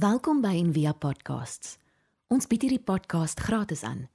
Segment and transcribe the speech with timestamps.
[0.00, 1.74] Welkom by Envia Podcasts.
[2.32, 4.06] Ons bied hierdie podcast gratis aan.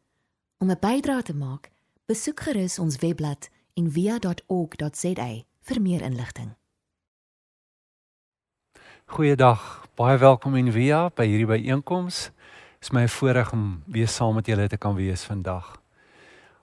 [0.58, 1.70] Om 'n bydrae te maak,
[2.10, 5.28] besoek gerus ons webblad en via.org.za
[5.62, 6.56] vir meer inligting.
[9.06, 12.32] Goeiedag, baie welkom in Via by hierdie byeenkoms.
[12.80, 15.82] Dit is my voorreg om weer saam met julle te kan wees vandag.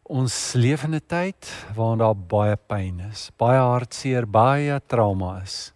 [0.03, 5.73] Ons leef in 'n tyd waarin daar baie pyn is, baie hartseer, baie trauma is.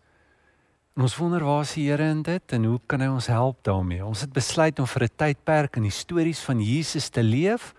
[0.97, 3.59] En ons wonder waar is die Here in dit en hoe kan hy ons help
[3.69, 4.05] daarmee?
[4.05, 7.75] Ons het besluit om vir 'n tydperk in die stories van Jesus te leef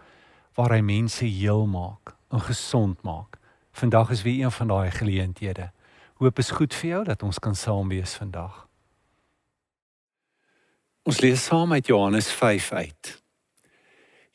[0.53, 3.37] waar hy mense heel maak en gesond maak.
[3.71, 5.71] Vandag is weer een van daai geleenthede.
[6.13, 8.67] Hoop is goed vir jou dat ons kan saam wees vandag.
[11.03, 13.23] Ons lees saam uit Johannes 5 uit.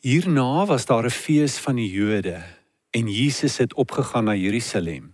[0.01, 2.43] Hierna was daar 'n fees van die Jode
[2.91, 5.12] en Jesus het opgegaan na Jerusalem.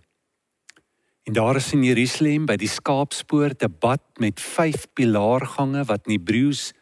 [1.29, 6.17] En daar is in Jerusalem by die skaapspoort 'n bad met 5 pilaargange wat in
[6.17, 6.73] Hebreëus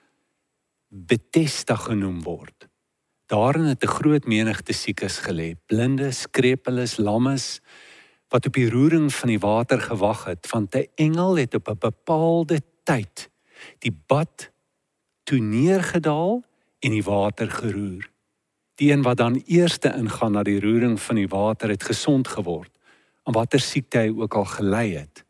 [0.87, 2.67] Bethesda genoem word.
[3.25, 7.59] Daarin het 'n groot menigte siekes gelê, blindes, krepeles, lammes
[8.29, 11.79] wat op die roering van die water gewag het, want 'n engel het op 'n
[11.79, 13.29] bepaalde tyd
[13.79, 14.51] die bad
[15.23, 16.43] toe neergedaal
[16.79, 18.09] en die water geroer.
[18.75, 22.76] Die een wat dan eerste ingaan na die roering van die water het gesond geword,
[23.27, 25.25] aan watter siekte hy ook al gelei het.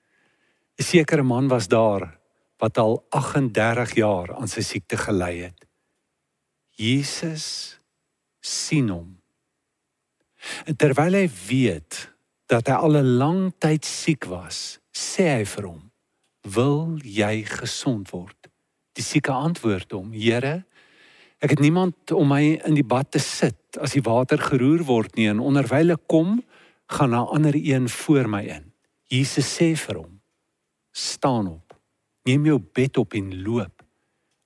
[0.78, 2.20] 'n Sekere man was daar
[2.62, 5.66] wat al 38 jaar aan sy siekte gelei het.
[6.78, 7.80] Jesus
[8.40, 9.18] sien hom.
[10.66, 12.14] En terwyl hy weet
[12.46, 15.92] dat hy al 'n lang tyd siek was, sê hy vir hom:
[16.42, 18.48] "Wil jy gesond word?"
[18.94, 20.66] Die sieke antwoord hom: "Here,
[21.40, 25.16] ek het niemand om my in die bad te sit as die water geroer word
[25.16, 26.44] nie en onderwyl ek kom,
[26.88, 30.22] gaan 'n ander een voor my in." Jesus sê vir hom:
[30.92, 31.80] "Staan op.
[32.24, 33.78] Neem jou bed op en loop."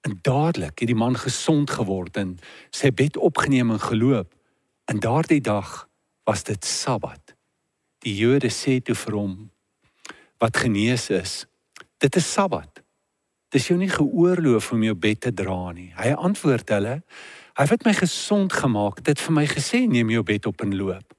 [0.02, 2.40] En dadelik het die man gesond geword en
[2.70, 4.34] sy bed opgeneem en geloop.
[4.86, 5.90] En daardie dag
[6.24, 7.36] was dit Sabbat.
[8.00, 9.36] Die Jode sê toe vir hom
[10.42, 11.46] wat genees is,
[12.02, 12.82] dit is Sabbat.
[13.54, 15.92] Dis jou nie geoorloof om jou bed te dra nie.
[15.94, 16.96] Hy antwoord hulle,
[17.60, 21.14] hy het my gesond gemaak, dit vir my gesê neem jou bed op en loop.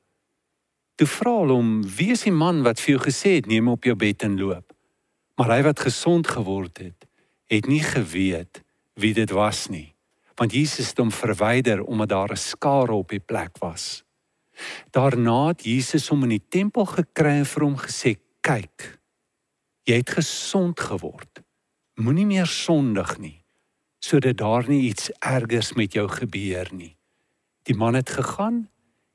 [0.97, 3.85] Toe vra hulle hom, wie is die man wat vir jou gesê het neem op
[3.85, 4.73] jou bed en loop?
[5.37, 7.09] Maar hy wat gesond geword het,
[7.49, 8.63] het nie geweet
[9.01, 9.93] wie dit was nie
[10.43, 14.05] want Jesus het hom verwyder omdat daar 'n skare op die plek was.
[14.91, 18.99] Daarna het Jesus hom in die tempel gekry en vir hom gesê: "Kyk,
[19.85, 21.43] jy het gesond geword.
[21.95, 23.45] Moenie meer sondig nie,
[23.99, 26.97] sodat daar nie iets ergers met jou gebeur nie."
[27.63, 28.69] Die man het gegaan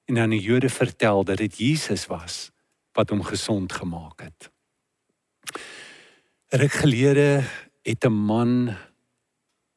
[0.08, 2.50] en aan die Jode vertel dat dit Jesus was
[2.98, 4.50] wat hom gesond gemaak het.
[6.56, 7.44] Ruk gelede
[7.84, 8.76] het 'n man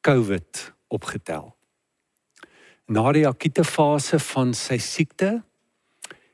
[0.01, 1.55] COVID opgetel.
[2.85, 5.43] Na die akute fase van sy siekte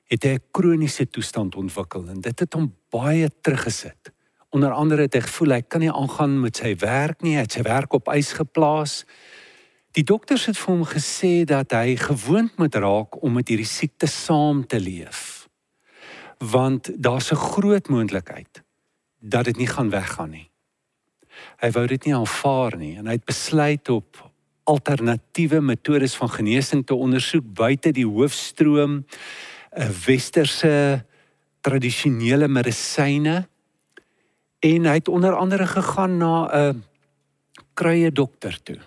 [0.06, 4.12] het hy 'n kroniese toestand ontwikkel en dit het hom baie teruggesit.
[4.50, 7.52] Onder andere het hy gevoel hy kan nie aangaan met sy werk nie, hy het
[7.52, 9.06] sy werk op ys geplaas.
[9.92, 14.08] Die dokters het vir hom gesê dat hy gewoond moet raak om met hierdie siekte
[14.08, 15.48] saam te leef.
[16.38, 18.64] Want daar's 'n groot moontlikheid
[19.20, 20.50] dat dit nie gaan weggaan nie.
[21.62, 24.32] Hy wou dit nie aanvaar nie en hy het besluit op
[24.64, 29.06] alternatiewe metodes van genesing te ondersoek buite die hoofstroom 'n
[29.72, 31.06] eh, westerse
[31.62, 33.48] tradisionele medisyne
[34.60, 36.84] en hy het onder andere gegaan na 'n
[37.74, 38.80] kruie dokter toe.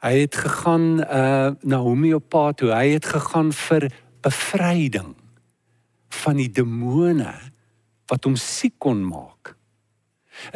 [0.00, 2.72] Hy het gegaan uh na homeopaat toe.
[2.72, 3.90] Hy het gegaan vir
[4.24, 5.14] bevryding
[6.22, 7.34] van die demone
[8.10, 9.54] wat hom siek kon maak.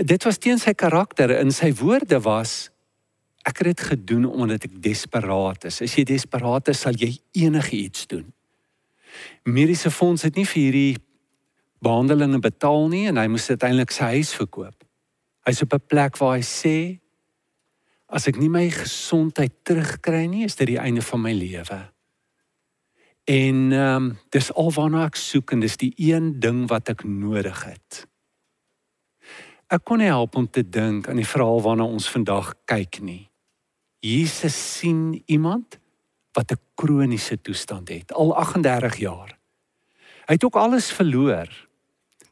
[0.00, 2.70] Dit was teen sy karakter en sy woorde was
[3.44, 5.82] ek het dit gedoen omdat ek desperaat is.
[5.84, 8.24] As jy desperaat is, sal jy enigiets doen.
[9.44, 10.96] Mediese fonds het nie vir hierdie
[11.84, 14.86] behandelinge betaal nie en hy moes uiteindelik sy huis verkoop.
[15.44, 17.03] Hy's op 'n plek waar hy sê
[18.06, 21.80] as ek nie my gesondheid terugkry nie, is dit die einde van my lewe.
[23.24, 27.64] En ehm um, dis alwaarna ek soek en dis die een ding wat ek nodig
[27.64, 28.04] het.
[29.72, 33.30] Ek kon nie help om te dink aan die verhaal waarna ons vandag kyk nie.
[34.04, 35.78] Jesus sien iemand
[36.36, 39.38] wat 'n kroniese toestand het, al 38 jaar.
[40.26, 41.48] Hy het ook alles verloor.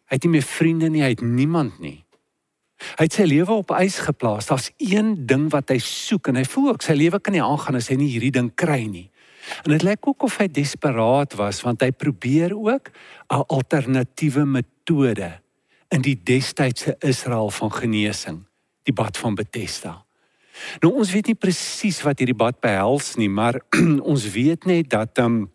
[0.09, 2.02] Hy het nie meer vriende nie, hy het niemand nie.
[2.99, 4.49] Hy het sy lewe op ys geplaas.
[4.51, 7.79] Daar's een ding wat hy soek en hy voel ook sy lewe kan nie aangaan
[7.79, 9.09] as hy nie hierdie ding kry nie.
[9.65, 12.91] En dit lyk ook of hy desperaat was want hy probeer ook
[13.31, 15.41] 'n alternatiewe metode
[15.91, 18.45] in die destydse Israel van genesing,
[18.83, 20.05] die bad van Bethesda.
[20.81, 23.61] Nou ons weet nie presies wat hierdie bad behels nie, maar
[24.13, 25.51] ons weet net dat um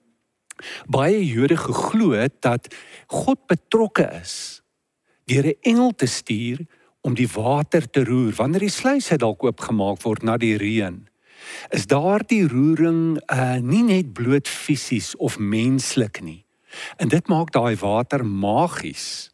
[0.90, 2.70] baie Jode geglo het dat
[3.08, 4.64] God betrokke is
[5.28, 6.66] deur 'n engel te stuur
[7.02, 11.08] om die water te roer wanneer die sluise dalk oopgemaak word na die reën.
[11.72, 16.44] Is daardie roering uh nie net bloot fisies of menslik nie.
[16.98, 19.32] En dit maak daai water magies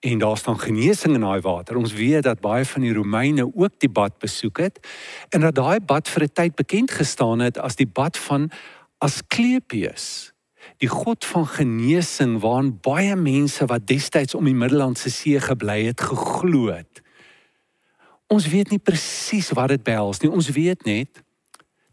[0.00, 1.76] en daar staan genesing in daai water.
[1.76, 4.80] Ons weet dat baie van die Romeine ook die bad besoek het
[5.28, 8.50] en dat daai bad vir 'n tyd bekend gestaan het as die bad van
[8.98, 10.29] Asklepius.
[10.80, 16.00] Die god van genesing waaraan baie mense wat destyds om die Middellandse See gebly het
[16.00, 17.02] geglo het.
[18.30, 20.30] Ons weet nie presies wat dit behels nie.
[20.32, 21.22] Ons weet net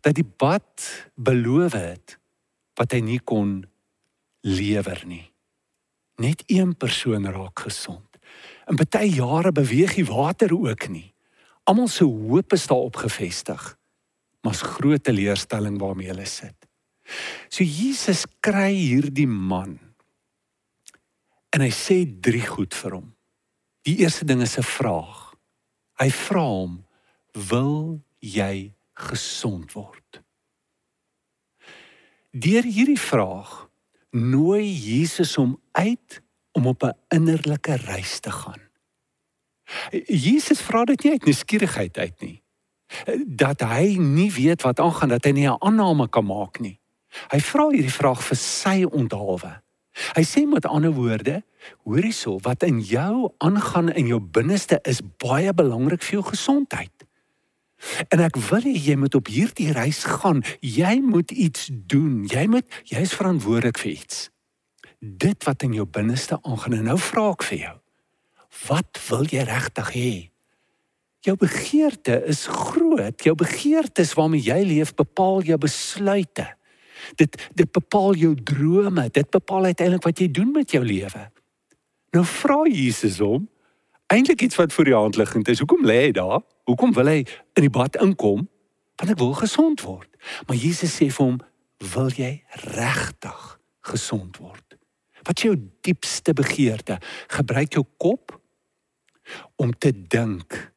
[0.06, 0.86] dat die bad
[1.16, 2.20] beloof het
[2.78, 3.66] wat hy nie kon
[4.48, 5.26] lewer nie
[6.18, 8.18] net een persoon raak gesond.
[8.66, 11.14] In baie jare beweeg die water ook nie.
[11.64, 13.78] Almal se hoop is daarop gefestig.
[14.42, 16.67] Maar's groot teleurstelling waarmee hulle sit.
[17.50, 19.80] So Jesus kry hierdie man.
[21.56, 23.14] En hy sê drie goed vir hom.
[23.88, 25.36] Die eerste ding is 'n vraag.
[26.00, 26.86] Hy vra hom:
[27.34, 30.22] "Wil jy gesond word?"
[32.32, 33.70] Deur hierdie vraag
[34.12, 36.22] nooi Jesus hom uit
[36.52, 38.62] om op 'n innerlike reis te gaan.
[40.06, 42.44] Jesus vra dit nie uit nuuskierigheid uit nie.
[43.26, 46.80] Dat hy nie weet wat aangaan dat hy nie 'n aanname kan maak nie.
[47.32, 49.54] Hy vra hierdie vraag vir sy onthaalwe.
[50.14, 51.42] Hy sê met ander woorde,
[51.86, 56.94] hoor hierso, wat in jou aangaan in jou binneste is baie belangrik vir jou gesondheid.
[58.10, 60.42] En ek wil hê jy moet op hierdie reis gaan.
[60.62, 62.26] Jy moet iets doen.
[62.30, 64.30] Jy moet jy is verantwoordelik vir iets.
[64.98, 66.80] Dit wat in jou binneste aangaan.
[66.88, 67.76] Nou vra ek vir jou.
[68.66, 70.12] Wat wil jy regtig hê?
[71.26, 73.22] Jou begeerte is groot.
[73.22, 76.57] Jou begeertes waarmee jy leef bepaal jou besluite.
[77.16, 79.10] Dit dit bepaal jou drome.
[79.10, 81.30] Dit bepaal uiteindelik wat jy doen met jou lewe.
[82.12, 83.48] Nou vra Jesus hom
[84.08, 85.60] eintlik iets wat voor die hand liggend is.
[85.60, 86.40] Hoekom lê hy daar?
[86.64, 87.18] Hoekom wil hy
[87.60, 88.48] in die bad inkom?
[88.98, 90.10] Want ek wil gesond word.
[90.48, 91.40] Maar Jesus sê vir hom,
[91.94, 94.78] "Wil jy regtig gesond word?"
[95.24, 97.00] Wat is jou diepste begeerte?
[97.28, 98.42] Gebruik jou kop
[99.56, 100.74] om te dink,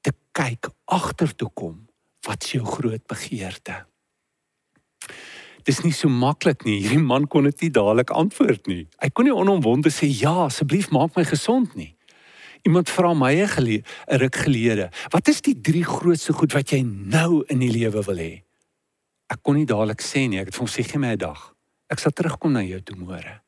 [0.00, 1.86] te kyk agter toe kom.
[2.26, 3.84] Wat is jou groot begeerte?
[5.64, 6.80] Dis nie so maklik nie.
[6.82, 8.84] Hierdie man kon dit nie dadelik antwoord nie.
[9.00, 11.94] Hy kon nie onomwonde sê ja, asseblief maak my gesond nie.
[12.64, 16.82] Iemand vra my 'n gele, ruk gelede, wat is die drie grootste goed wat jy
[16.82, 18.42] nou in die lewe wil hê?
[19.28, 21.54] Ek kon nie dadelik sê nie, ek het vir hom sê gee my 'n dag.
[21.90, 23.40] Ek sal terugkom na jou toe môre.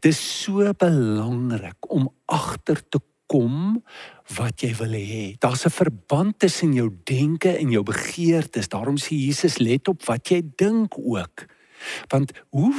[0.00, 3.82] Dis so belangrik om agter te kom
[4.36, 5.36] wat jy wil hê.
[5.38, 8.68] Daar's 'n verband tussen jou denke en jou begeertes.
[8.68, 11.46] Daarom sê Jesus let op wat jy dink ook.
[12.08, 12.74] Want hoe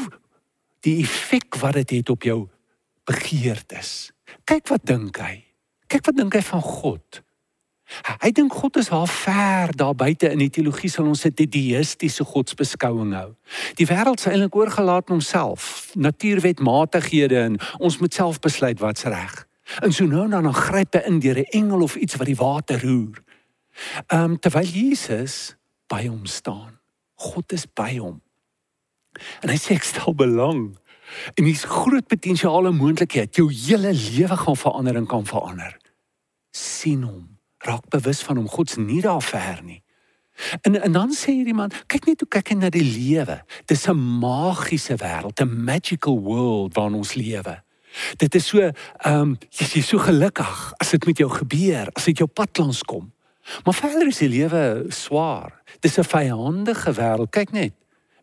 [0.80, 2.48] die effek wat dit het op jou
[3.06, 4.12] begeertes.
[4.44, 5.44] Kyk wat dink hy.
[5.88, 7.22] Kyk wat dink hy van God.
[8.20, 12.24] Hy dink God is haar ver daar buite in die teologie sal ons 'n deistiese
[12.24, 13.36] godsbeskouing hou.
[13.76, 19.47] Die wêreld se eintlik oorgelaat aan homself, natuurwetmatighede en ons moet self besluit wat's reg.
[19.80, 22.82] En so nou dan gryp hy in deur 'n engel of iets wat die water
[22.82, 23.24] roer.
[24.08, 25.56] Ehm um, terwyl Jesus
[25.88, 26.80] by hom staan.
[27.16, 28.22] God is by hom.
[29.42, 30.78] En hy sê ek stel belang
[31.34, 33.36] En dis groot potensiale moontlikheid.
[33.36, 35.78] Jou hele lewe gaan verander en kan verander.
[36.52, 37.38] sien hom.
[37.58, 38.50] Raak bewus van hom.
[38.50, 39.84] God's nie daar ver nie.
[40.62, 43.42] En en dan sê hierdie man, kyk net hoe kyk hy na die lewe.
[43.66, 47.62] Dis 'n magiese wêreld, 'n magical world waarin ons lewe.
[48.18, 52.06] Dit is so, ehm, um, jy is so gelukkig as dit met jou gebeur, as
[52.06, 53.12] dit jou pad langs kom.
[53.64, 55.62] Maar verder is die lewe swaar.
[55.80, 57.30] Dis 'n vyandige wêreld.
[57.32, 57.74] Kyk net.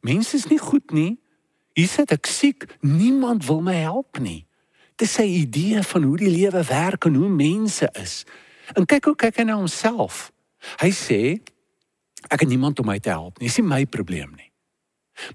[0.00, 1.18] Mense is nie goed nie.
[1.72, 4.46] Hier sit ek siek, niemand wil my help nie.
[4.96, 8.24] Dis sy idee van hoe die lewe werk en hoe mense is.
[8.72, 10.30] En kyk hoe kyk hy na homself.
[10.80, 11.20] Hy sê
[12.30, 13.48] ek het niemand om my te help nie.
[13.48, 14.53] Dis nie my probleem nie.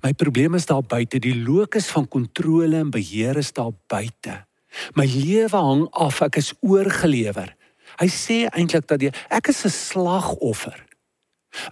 [0.04, 4.46] My probleem is daar buite, die lokus van kontrole en beheer is daar buite.
[4.94, 7.56] My lewe hang af, ek is oorgelewer.
[8.00, 10.86] Hy sê eintlik dat jy, ek is 'n slagoffer.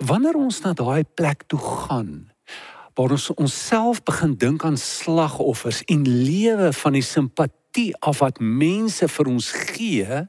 [0.02, 2.32] Wanneer ons na daai plek toe gaan,
[2.96, 9.08] waar ons onsself begin dink aan slagoffers en lewe van die simpatie af wat mense
[9.08, 10.28] vir ons gee,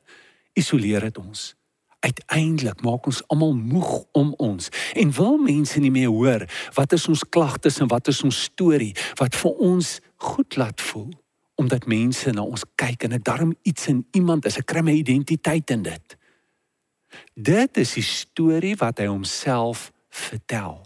[0.52, 1.58] isoleer dit ons.
[2.00, 6.45] Uiteindelik maak ons almal moeg om ons en wil mense nie meer hoor
[6.76, 9.97] wat is ons klagtes en wat is ons storie wat vir ons
[10.31, 11.11] goed laat voel
[11.59, 14.95] omdat mense na ons kyk en ek darm iets in iemand is ek kry my
[14.95, 16.14] identiteit in dit.
[17.35, 20.78] Dit is die storie wat hy homself vertel.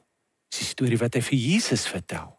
[0.48, 2.30] Dis die storie wat hy vir Jesus vertel.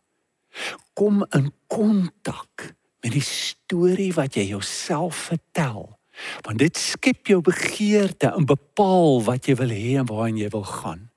[0.97, 5.91] Kom in kontak met die storie wat jy jouself vertel
[6.41, 10.63] want dit skep jou begeerte en bepaal wat jy wil hê en waarheen jy wil
[10.63, 11.09] gaan.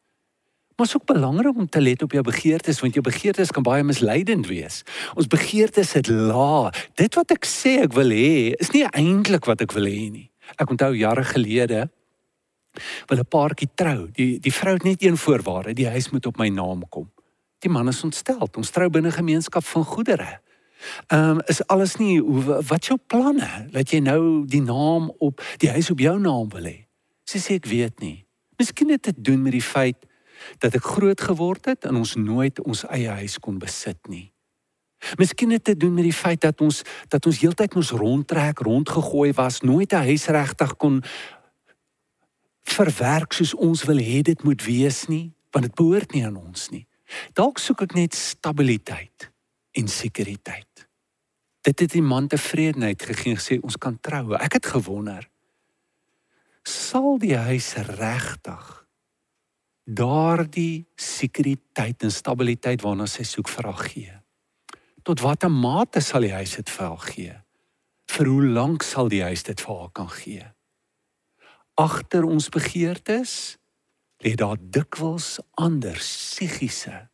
[0.76, 3.64] Maar dit is ook belangrik om te let op jou begeertes want jou begeertes kan
[3.64, 4.82] baie misleidend wees.
[5.14, 6.72] Ons begeertes het la.
[6.94, 10.28] Dit wat ek sê ek wil hê, is nie eintlik wat ek wil hê nie.
[10.60, 11.86] Ek onthou jare gelede
[13.08, 14.08] wil 'n paartjie trou.
[14.12, 17.10] Die die vrou het net een voorwaarde, die huis moet op my naam kom.
[17.58, 18.48] Die man is ontstel.
[18.56, 20.40] Ons trou binne gemeenskap van goedere.
[21.06, 22.20] Ehm um, is alles nie
[22.68, 26.68] wat jou planne dat jy nou die naam op die huis op jou naam wil
[26.68, 26.86] hê.
[27.24, 28.26] Sy sê ek weet nie.
[28.60, 30.06] Miskien het dit te doen met die feit
[30.58, 34.32] dat ek groot geword het en ons nooit ons eie huis kon besit nie.
[35.18, 38.58] Miskien het dit te doen met die feit dat ons dat ons heeltyd moes rondtrek,
[38.58, 41.02] rondgegooi was, nooit 'n huis regtig kon
[42.64, 46.68] verwerk soos ons wil hê dit moet wees nie, want dit behoort nie aan ons
[46.70, 46.86] nie.
[47.32, 49.30] Dalk soek ek net stabiliteit
[49.76, 50.86] en sekuriteit.
[51.66, 54.36] Dit het die man tevredenheid gegee en gesê ons kan trou.
[54.38, 55.28] Ek het gewonder
[56.66, 58.64] sal die huis regtig
[59.86, 64.14] daardie sekuriteit en stabiliteit waarna sy soek vir haar gee.
[65.06, 67.36] Tot watter mate sal die huis dit vir haar gee?
[68.10, 70.48] Vir hoe lank sal die huis dit vir haar kan gee?
[71.78, 73.56] Agter ons begeertes
[74.24, 77.04] lê daar dikwels ander psigiese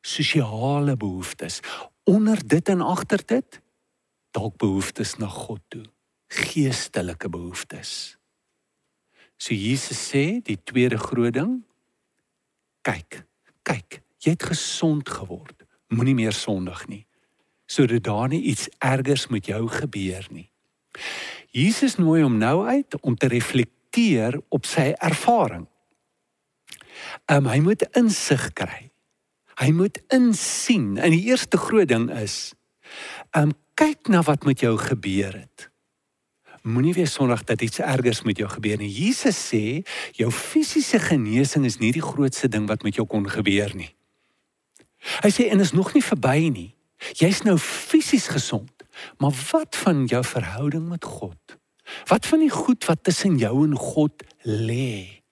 [0.00, 1.60] sosiale behoeftes.
[2.04, 3.60] Onder dit en agter dit
[4.30, 5.84] dalk behoeftes na God toe,
[6.28, 8.18] geestelike behoeftes.
[9.38, 11.60] So Jesus sê, die tweede groot ding,
[12.86, 13.22] kyk,
[13.62, 15.64] kyk, jy het gesond geword.
[15.94, 17.04] Moenie meer sondig nie.
[17.68, 20.48] Sodat daar nie iets ergers met jou gebeur nie.
[21.54, 25.64] Jesus nooi hom nou uit om te reflekteer op sy ervaring.
[27.30, 28.88] Um, hy moet insig kry
[29.58, 30.96] Hy moet insien.
[30.98, 32.52] En die eerste groot ding is,
[33.30, 35.68] ehm um, kyk na wat met jou gebeur het.
[36.66, 38.90] Moenie weer sondig dat iets ergers met jou gebeur nie.
[38.90, 39.84] Jesus sê,
[40.18, 43.92] jou fisiese genesing is nie die grootste ding wat met jou kon gebeur nie.
[45.22, 46.72] Hy sê en is nog nie verby nie.
[47.14, 48.82] Jy's nou fisies gesond,
[49.22, 51.58] maar wat van jou verhouding met God?
[52.10, 55.22] Wat van die goed wat tussen jou en God lê?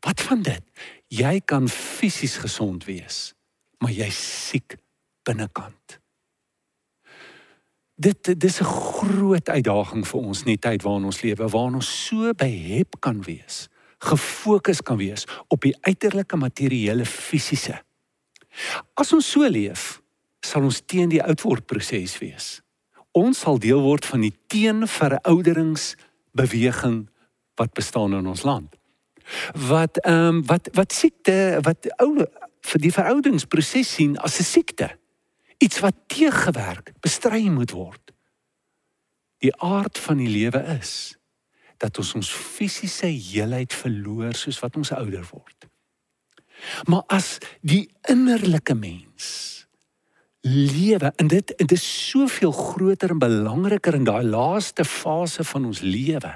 [0.00, 0.64] Wat van dit?
[1.12, 3.33] Jy kan fisies gesond wees
[3.84, 4.78] maar jy's siek
[5.28, 6.00] binnekant.
[7.94, 12.06] Dit dis 'n groot uitdaging vir ons in die tyd waarin ons lewe, waarin ons
[12.06, 17.82] so behep kan wees, gefokus kan wees op die uiterlike materiële fisiese.
[18.94, 20.02] As ons so leef,
[20.40, 22.62] sal ons teen die oudwordproses wees.
[23.12, 27.08] Ons sal deel word van die teenverouderings-beweging
[27.54, 28.76] wat bestaan in ons land.
[29.52, 32.26] Wat ehm um, wat wat siekte, wat ou
[32.64, 34.88] vir die veroudingsproses sien as 'n siekte.
[35.58, 38.12] Iets wat teëgewerk, bestry moet word.
[39.38, 41.16] Die aard van die lewe is
[41.78, 45.68] dat ons ons fisiese heelheid verloor soos wat ons ouder word.
[46.88, 49.66] Maar as die innerlike mens
[50.44, 55.64] lewe en dit en dit is soveel groter en belangriker in daai laaste fase van
[55.64, 56.32] ons lewe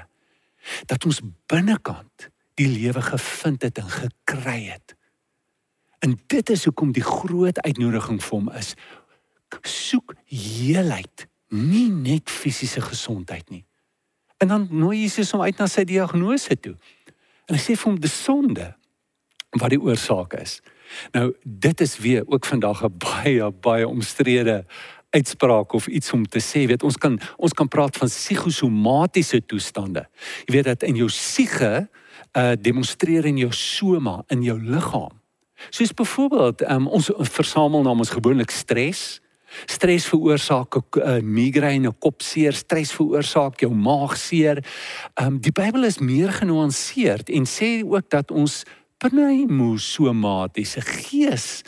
[0.85, 4.95] dat ons binnekant die lewe gevind het en gekry het.
[5.99, 8.75] En dit is hoekom die groot uitnodiging vir hom is
[9.65, 13.63] soek heelheid, nie net fisiese gesondheid nie.
[14.37, 16.75] En dan nooi Jesus hom uit na sy diagnose toe.
[17.49, 18.67] En hy sê vir hom dis sonde
[19.57, 20.59] wat die oorsaak is.
[21.15, 24.65] Nou dit is weer ook vandag 'n baie baie omstrede
[25.09, 26.67] uitspraak of iets om te sê.
[26.67, 30.07] Weet ons kan ons kan praat van psigosomatiese toestande.
[30.45, 31.89] Jy weet dat in jou siege
[32.37, 35.18] uh demonstreer in jou soma in jou liggaam
[35.69, 39.19] Soos byvoorbeeld, um, ons versamel na ons gewoonlik stres.
[39.65, 44.57] Stres veroorsaak 'n uh, eh, migraine, kopseer, stres veroorsaak jou maagseer.
[45.13, 48.63] Ehm um, die Bybel is meer genuanceerd en sê ook dat ons
[48.97, 51.63] pneumosomatiese gees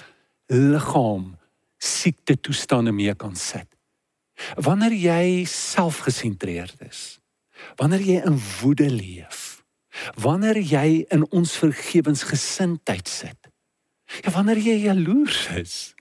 [0.47, 1.37] liggaam
[1.77, 3.67] siekte toestande mee kan sit.
[4.55, 7.19] Wanneer jy selfgesentreerd is,
[7.77, 9.63] wanneer jy in woede leef,
[10.21, 13.40] wanneer jy in ons vergewensgesindheid sit,
[14.19, 15.93] Ja, wanneer jy jaloers is.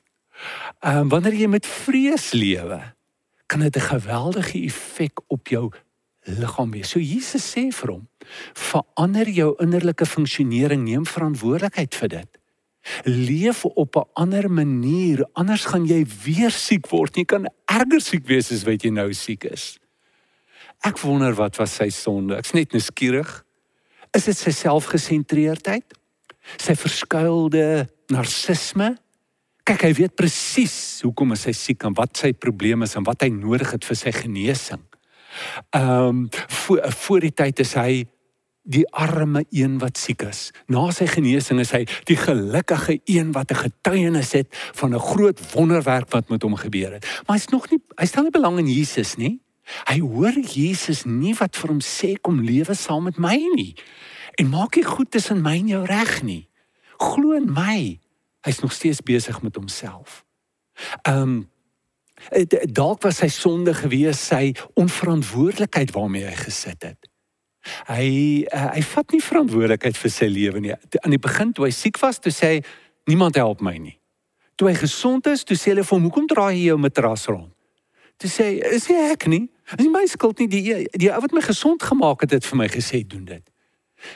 [0.81, 2.81] Ehm um, wanneer jy met vrees lewe,
[3.47, 5.71] kan dit 'n geweldige effek op jou
[6.25, 6.83] liggaam hê.
[6.85, 8.09] So Jesus sê vir hom:
[8.52, 12.38] "Verander jou innerlike funksionering, neem verantwoordelikheid vir dit.
[13.05, 17.17] Leef op 'n ander manier, anders gaan jy weer siek word.
[17.17, 19.79] Jy kan erger siek wees as wat jy nou siek is."
[20.81, 22.37] Ek wonder wat was sy sonde.
[22.37, 23.45] Ek's net nuuskierig.
[24.17, 25.85] Is dit sy selfgesentreerdheid?
[26.57, 28.95] Sy verskuilde narcisme?
[29.64, 33.31] Kyk, hy weet presies hoekom hy siek en wat sy probleme is en wat hy
[33.35, 34.83] nodig het vir sy genesing.
[35.76, 38.07] Ehm um, voor voor die tyd is hy
[38.71, 40.50] die arme een wat siek is.
[40.69, 45.38] Na sy genesing is hy die gelukkige een wat 'n getuienis het van 'n groot
[45.55, 47.07] wonderwerk wat met hom gebeur het.
[47.26, 49.40] Maar hy's nog nie hy stel nie belang in Jesus nie.
[49.87, 53.75] Hy hoor Jesus nie wat vir hom sê kom lewe saam met my nie.
[54.35, 56.50] En maak nie goed tussen my en jou reg nie.
[57.00, 57.99] Glo in my.
[58.45, 60.25] Hy's nog steeds besig met homself.
[61.02, 61.49] Ehm um,
[62.69, 67.09] dalk was sy sonde gewees sy onverantwoordelikheid waarmee hy gesit het.
[67.88, 68.09] Hy
[68.45, 70.75] uh, hy vat nie verantwoordelikheid vir sy lewe nie.
[71.00, 72.59] Aan die begin toe hy siek was, toe sê hy
[73.09, 73.97] niemand help my nie.
[74.61, 77.52] Toe hy gesond is, toe sê hulle vir hom, "Hoekom draai jy jou matras rond?"
[78.19, 79.49] Toe sê hy, "Is nie ek nie.
[79.73, 80.49] Is nie my skuld nie.
[80.49, 83.50] Die die ou wat my gesond gemaak het, het vir my gesê doen dit."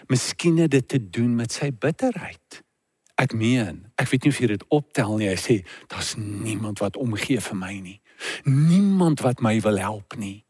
[0.08, 2.63] Miskien het dit te doen met sy bitterheid.
[3.14, 5.28] Ek meen, ek weet nie of jy dit optel nie.
[5.28, 8.00] Hy sê, "Daar's niemand wat omgee vir my nie.
[8.44, 10.44] Niemand wat my wil help nie."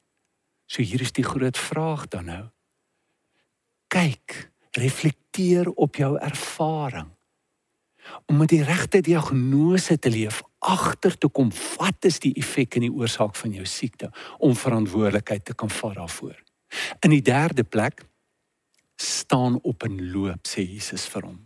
[0.67, 2.51] So hier is die groot vraag dan nou
[3.95, 7.13] kyk, reflekteer op jou ervaring.
[8.27, 12.89] Om met die regte diagnose te leef, agter te kom wat is die effek en
[12.89, 16.37] die oorsaak van jou siekte om verantwoordelikheid te kan vat daarvoor.
[17.07, 18.05] In die derde plek
[18.97, 21.39] staan op en loop sê Jesus vir hom.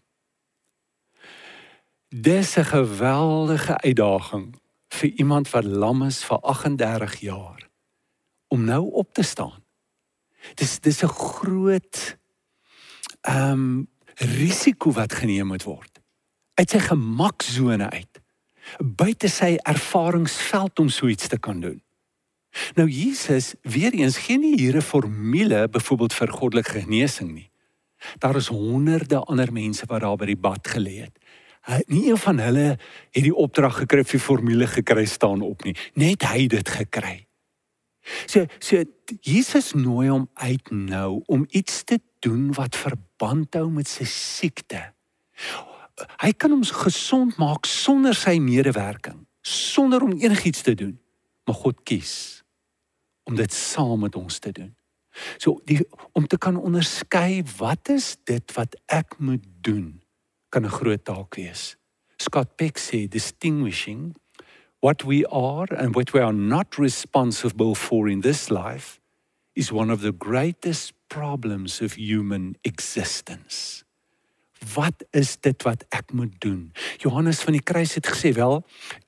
[2.08, 4.54] Dis 'n geweldige uitdaging
[4.88, 7.68] vir iemand wat lam is vir 38 jaar
[8.48, 9.64] om nou op te staan.
[10.54, 12.16] Dis dis 'n groot
[13.20, 16.00] ehm um, risiko wat geneem moet word
[16.54, 18.20] uit sy gemaksone uit
[18.78, 21.82] buite sy ervaringsveld om so iets te kan doen.
[22.74, 27.50] Nou Jesus weer eens gee nie hier 'n formule byvoorbeeld vir goddelike genesing nie.
[28.18, 31.18] Daar is honderde ander mense wat daar by die bad gelê het.
[31.86, 32.68] Nie een van hulle
[33.10, 35.76] het die opdrag gekry vir formule gekry staan op nie.
[36.00, 37.16] Net hy het dit gekry.
[38.26, 38.84] So so
[39.20, 44.80] Jesus nooi hom uit nou om iets te doen wat verband hou met sy siekte.
[46.22, 50.96] Hy kan hom gesond maak sonder sy medewerking, sonder om enigiets te doen.
[51.44, 52.42] Maar God kies
[53.28, 54.72] om dit saam met ons te doen.
[55.36, 55.82] So die
[56.16, 59.98] om te kan onderskei wat is dit wat ek moet doen
[60.48, 61.76] kan 'n groot taak wees.
[62.16, 64.16] Scott Peck sê distinguishing
[64.80, 69.00] what we are and what we are not responsible for in this life
[69.54, 73.84] is one of the greatest problems of human existence.
[74.74, 76.72] Wat is dit wat ek moet doen?
[76.98, 78.64] Johannes van die kruis het gesê wel,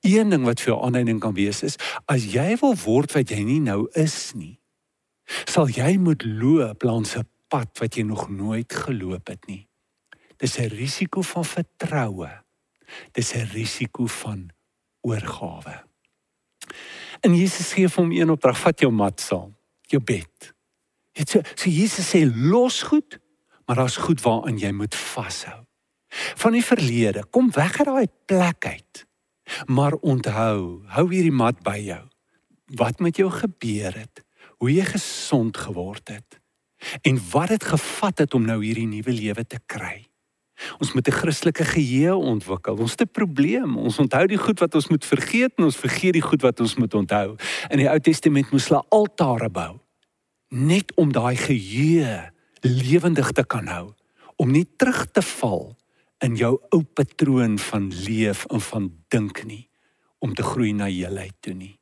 [0.06, 3.42] een ding wat vir jou aanleiding kan wees is as jy wil word wat jy
[3.46, 4.60] nie nou is nie,
[5.50, 9.69] sal jy moet loop langs 'n pad wat jy nog nooit geloop het nie.
[10.40, 12.30] Dis 'n risiko van vertroue.
[13.12, 14.50] Dis 'n risiko van
[15.00, 15.84] oorgawe.
[17.20, 20.54] En Jesus gee vir hom een opdrag: vat jou mat saam, jou bed.
[21.12, 23.18] Dit so, so Jesus sê los goed,
[23.66, 25.64] maar daar's goed waaraan jy moet vashou.
[26.34, 29.06] Van die verlede, kom weg uit daai plek uit.
[29.66, 32.02] Maar onthou, hou hierdie mat by jou.
[32.78, 34.24] Wat met jou gebeur het?
[34.58, 36.40] Hoe jy gesond geword het?
[37.02, 40.09] En wat het gevat het om nou hierdie nuwe lewe te kry?
[40.78, 42.76] Ons moet 'n Christelike geheue ontwikkel.
[42.76, 43.76] Ons het 'n probleem.
[43.76, 46.74] Ons onthou die goed wat ons moet vergeet en ons vergeet die goed wat ons
[46.76, 47.36] moet onthou.
[47.70, 49.80] In die Ou Testament moes hulle altare bou
[50.50, 52.30] net om daai geheue
[52.66, 53.94] lewendig te kan hou,
[54.36, 55.76] om nie terug te val
[56.24, 59.68] in jou ou patroon van leef en van dink nie,
[60.18, 61.78] om te groei na heelheid toe nie.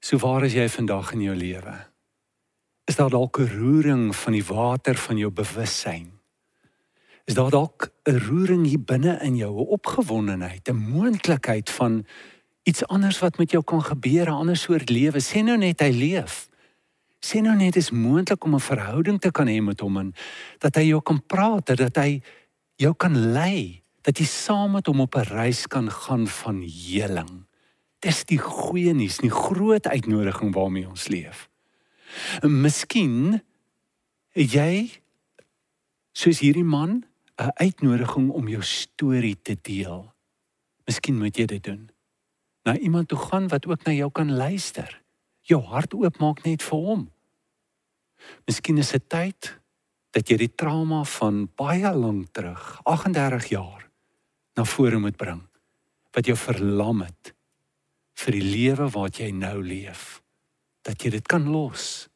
[0.00, 1.74] So waar is jy vandag in jou lewe?
[2.86, 6.19] Is daar dalk 'n roering van die water van jou bewussyn?
[7.30, 12.06] Is daar dalk 'n roering hier binne in jou, 'n opgewondenheid, 'n moontlikheid van
[12.62, 15.20] iets anders wat met jou kan gebeur, 'n ander soort lewe?
[15.20, 16.48] Sê nou net hy leef.
[17.20, 20.14] Sê nou net is moontlik om 'n verhouding te kan hê met hom en
[20.58, 22.22] dat hy jou kan praat, dat hy
[22.74, 27.46] jou kan lei, dat jy saam met hom op 'n reis kan gaan van heling.
[27.98, 31.48] Dis die goeie nuus, die groot uitnodiging waarmee ons leef.
[32.42, 33.42] Miskien
[34.32, 34.90] jy
[36.12, 37.08] soos hierdie man
[37.40, 40.12] 'n uitnodiging om jou storie te deel.
[40.84, 41.90] Miskien moet jy dit doen.
[42.62, 45.02] Na iemand toe gaan wat ook na jou kan luister.
[45.40, 47.10] Jou hart oopmaak net vir hom.
[48.44, 49.56] Miskien is dit tyd
[50.10, 53.88] dat jy die trauma van baie lank terug, 38 jaar,
[54.56, 55.40] na vore moet bring
[56.10, 57.32] wat jou verlam het
[58.18, 60.18] vir die lewe wat jy nou leef.
[60.82, 62.09] Dat jy dit kan los.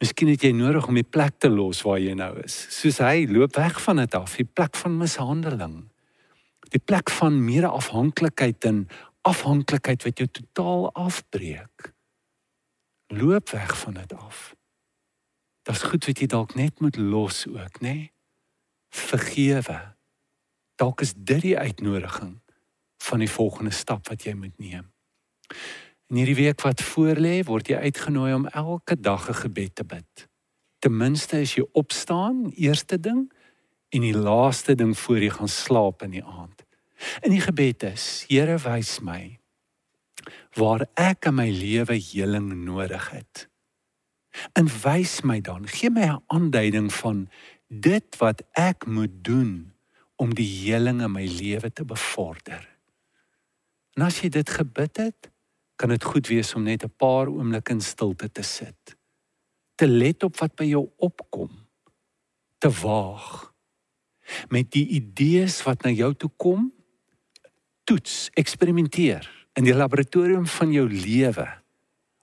[0.00, 2.56] Miskien het jy nodig om die plek te los waar jy nou is.
[2.74, 5.76] Soos hy loop weg van dit af, die plek van mishandeling.
[6.74, 8.88] Die plek van meer afhanklikheid en
[9.26, 11.92] afhanklikheid wat jou totaal afbreek.
[13.14, 14.54] Loop weg van dit af.
[15.66, 17.92] Dit's goed wat jy dalk net moet los ook, nê?
[17.92, 18.10] Nee?
[18.96, 19.80] Vergewe.
[20.78, 22.36] Dalk is dit die uitnodiging
[23.02, 24.86] van die volgende stap wat jy moet neem.
[26.06, 30.28] In hierdie week wat voorlê, word jy uitgenooi om elke dag 'n gebed te bid.
[30.78, 33.32] Ten minste as jy opstaan, eerste ding
[33.90, 36.62] en die laaste ding voor jy gaan slaap in die aand.
[37.22, 39.38] In die gebed is: Here, wys my
[40.54, 43.48] waar ek in my lewe heling nodig het.
[44.52, 47.28] En wys my dan, gee my 'n aanduiding van
[47.68, 49.72] dit wat ek moet doen
[50.16, 52.68] om die heling in my lewe te bevorder.
[53.94, 55.30] En as jy dit gebid het,
[55.76, 58.96] kan dit goed wees om net 'n paar oomblikke in stilte te sit.
[59.74, 61.50] Te let op wat by jou opkom.
[62.58, 63.52] Te waag.
[64.48, 66.72] Met die idees wat na jou toe kom,
[67.84, 71.62] toets, eksperimenteer in die laboratorium van jou lewe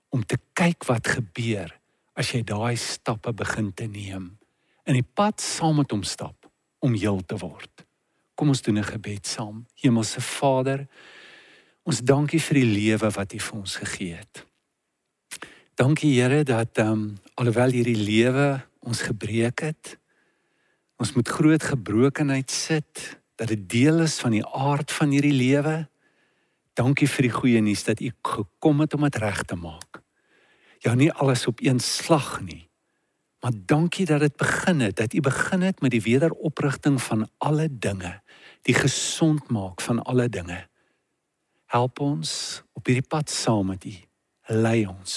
[0.10, 1.80] om te kyk wat gebeur
[2.14, 4.38] as jy daai stappe begin te neem
[4.84, 6.50] in die pad saam met hom stap
[6.84, 7.86] om heel te word.
[8.36, 9.66] Kom ons doen 'n gebed saam.
[9.82, 10.88] Hemelse Vader,
[11.84, 14.46] Ons dankie vir die lewe wat U vir ons gegee het.
[15.80, 17.04] Dankie Here dat ehm um,
[17.36, 19.98] alhoewel hierdie lewe ons gebreek het,
[21.02, 25.88] ons met groot gebrokenheid sit, dat dit deel is van die aard van hierdie lewe.
[26.78, 30.00] Dankie vir die goeie nuus dat U gekom het om dit reg te maak.
[30.86, 32.70] Ja, nie alles op een slag nie.
[33.44, 37.68] Maar dankie dat dit begin het, dat U begin het met die wederoprigting van alle
[37.68, 38.22] dinge,
[38.62, 40.68] die gesond maak van alle dinge.
[41.74, 43.94] Help ons op hierdie pad saam met U.
[44.54, 45.16] Lei ons.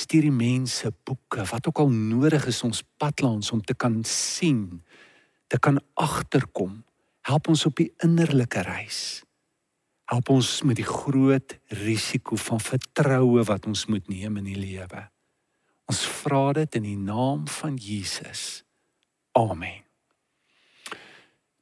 [0.00, 3.98] Stuur die mense boeke wat ook al nodig is ons pad langs om te kan
[4.08, 4.80] sien,
[5.52, 6.80] te kan agterkom.
[7.28, 9.20] Help ons op die innerlike reis.
[10.08, 15.04] Help ons met die groot risiko van vertroue wat ons moet neem in die lewe.
[15.84, 18.62] Ons vra dit in die naam van Jesus.
[19.36, 19.91] Amen.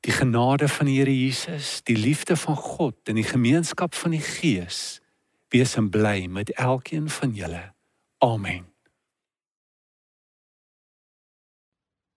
[0.01, 4.25] Die genade van die Here Jesus, die liefde van God en die gemeenskap van die
[4.25, 5.01] Gees
[5.51, 7.63] wees en bly met elkeen van julle.
[8.19, 8.69] Amen.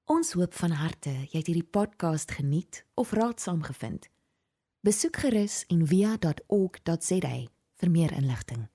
[0.06, 4.10] Ons hoop van harte jy het hierdie podcast geniet of raadsaam gevind.
[4.84, 7.36] Besoek gerus en via.ok.za
[7.80, 8.67] vir meer inligting.